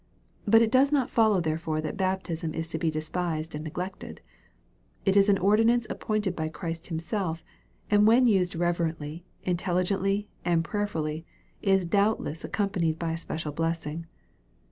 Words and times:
But 0.47 0.63
it 0.63 0.71
does 0.71 0.91
not 0.91 1.11
follow 1.11 1.41
therefore 1.41 1.79
that 1.81 1.95
baptism 1.95 2.55
is 2.55 2.69
to 2.69 2.79
be 2.79 2.89
despised 2.89 3.53
and 3.53 3.63
neglected 3.63 4.19
It 5.05 5.15
is 5.15 5.29
an 5.29 5.37
ordinance 5.37 5.85
appointed 5.91 6.35
by 6.35 6.49
Christ 6.49 6.87
Himself, 6.87 7.43
and 7.87 8.07
when 8.07 8.25
used 8.25 8.55
reverently, 8.55 9.25
intelligently, 9.43 10.27
and 10.43 10.63
prayerfully, 10.63 11.23
is 11.61 11.85
doubtless 11.85 12.43
accompanied 12.43 12.97
by 12.97 13.11
a 13.11 13.17
special 13.17 13.51
blessing. 13.51 14.07